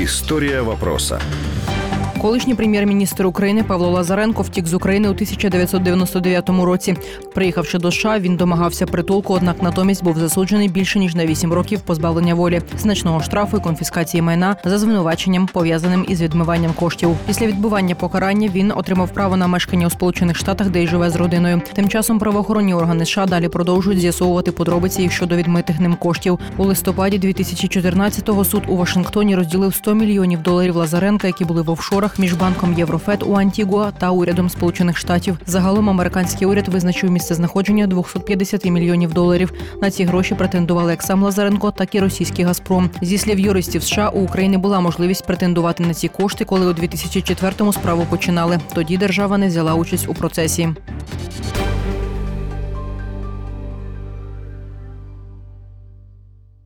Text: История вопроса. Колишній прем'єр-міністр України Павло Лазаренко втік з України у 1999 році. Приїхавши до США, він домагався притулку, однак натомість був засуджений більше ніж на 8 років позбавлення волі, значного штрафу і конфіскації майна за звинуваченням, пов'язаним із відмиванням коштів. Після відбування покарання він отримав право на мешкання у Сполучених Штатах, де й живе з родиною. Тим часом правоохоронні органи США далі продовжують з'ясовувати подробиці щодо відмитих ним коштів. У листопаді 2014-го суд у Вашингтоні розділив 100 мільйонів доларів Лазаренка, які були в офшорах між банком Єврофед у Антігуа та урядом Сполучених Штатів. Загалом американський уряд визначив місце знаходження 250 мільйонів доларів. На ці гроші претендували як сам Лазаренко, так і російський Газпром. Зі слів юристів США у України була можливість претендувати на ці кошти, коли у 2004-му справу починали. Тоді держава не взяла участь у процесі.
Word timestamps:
История 0.00 0.62
вопроса. 0.62 1.20
Колишній 2.20 2.54
прем'єр-міністр 2.54 3.26
України 3.26 3.62
Павло 3.62 3.90
Лазаренко 3.90 4.42
втік 4.42 4.66
з 4.66 4.74
України 4.74 5.08
у 5.08 5.10
1999 5.10 6.48
році. 6.48 6.96
Приїхавши 7.34 7.78
до 7.78 7.92
США, 7.92 8.18
він 8.18 8.36
домагався 8.36 8.86
притулку, 8.86 9.34
однак 9.34 9.62
натомість 9.62 10.04
був 10.04 10.18
засуджений 10.18 10.68
більше 10.68 10.98
ніж 10.98 11.14
на 11.14 11.26
8 11.26 11.52
років 11.52 11.80
позбавлення 11.80 12.34
волі, 12.34 12.60
значного 12.78 13.22
штрафу 13.22 13.56
і 13.56 13.60
конфіскації 13.60 14.22
майна 14.22 14.56
за 14.64 14.78
звинуваченням, 14.78 15.46
пов'язаним 15.46 16.04
із 16.08 16.22
відмиванням 16.22 16.72
коштів. 16.72 17.16
Після 17.26 17.46
відбування 17.46 17.94
покарання 17.94 18.48
він 18.54 18.72
отримав 18.76 19.10
право 19.10 19.36
на 19.36 19.46
мешкання 19.46 19.86
у 19.86 19.90
Сполучених 19.90 20.36
Штатах, 20.36 20.68
де 20.68 20.82
й 20.82 20.86
живе 20.86 21.10
з 21.10 21.16
родиною. 21.16 21.62
Тим 21.72 21.88
часом 21.88 22.18
правоохоронні 22.18 22.74
органи 22.74 23.06
США 23.06 23.26
далі 23.26 23.48
продовжують 23.48 24.00
з'ясовувати 24.00 24.52
подробиці 24.52 25.10
щодо 25.10 25.36
відмитих 25.36 25.80
ним 25.80 25.94
коштів. 25.94 26.38
У 26.56 26.64
листопаді 26.64 27.18
2014-го 27.18 28.44
суд 28.44 28.62
у 28.68 28.76
Вашингтоні 28.76 29.36
розділив 29.36 29.74
100 29.74 29.94
мільйонів 29.94 30.42
доларів 30.42 30.76
Лазаренка, 30.76 31.26
які 31.26 31.44
були 31.44 31.62
в 31.62 31.70
офшорах 31.70 32.07
між 32.18 32.34
банком 32.34 32.74
Єврофед 32.74 33.22
у 33.26 33.34
Антігуа 33.34 33.90
та 33.90 34.10
урядом 34.10 34.50
Сполучених 34.50 34.98
Штатів. 34.98 35.38
Загалом 35.46 35.90
американський 35.90 36.46
уряд 36.46 36.68
визначив 36.68 37.10
місце 37.10 37.34
знаходження 37.34 37.86
250 37.86 38.64
мільйонів 38.64 39.12
доларів. 39.12 39.52
На 39.82 39.90
ці 39.90 40.04
гроші 40.04 40.34
претендували 40.34 40.90
як 40.90 41.02
сам 41.02 41.22
Лазаренко, 41.22 41.70
так 41.70 41.94
і 41.94 42.00
російський 42.00 42.44
Газпром. 42.44 42.90
Зі 43.02 43.18
слів 43.18 43.38
юристів 43.38 43.82
США 43.82 44.08
у 44.08 44.20
України 44.20 44.58
була 44.58 44.80
можливість 44.80 45.26
претендувати 45.26 45.82
на 45.82 45.94
ці 45.94 46.08
кошти, 46.08 46.44
коли 46.44 46.66
у 46.66 46.72
2004-му 46.72 47.72
справу 47.72 48.06
починали. 48.10 48.60
Тоді 48.74 48.96
держава 48.96 49.38
не 49.38 49.48
взяла 49.48 49.74
участь 49.74 50.08
у 50.08 50.14
процесі. 50.14 50.68